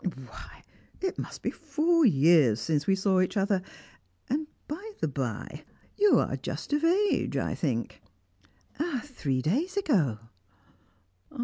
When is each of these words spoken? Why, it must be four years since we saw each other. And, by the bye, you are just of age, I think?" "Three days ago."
Why, 0.25 0.63
it 0.99 1.19
must 1.19 1.43
be 1.43 1.51
four 1.51 2.07
years 2.07 2.59
since 2.59 2.87
we 2.87 2.95
saw 2.95 3.21
each 3.21 3.37
other. 3.37 3.61
And, 4.31 4.47
by 4.67 4.93
the 4.99 5.07
bye, 5.07 5.63
you 5.95 6.17
are 6.17 6.37
just 6.37 6.73
of 6.73 6.83
age, 6.83 7.37
I 7.37 7.53
think?" 7.53 8.01
"Three 9.03 9.43
days 9.43 9.77
ago." 9.77 10.17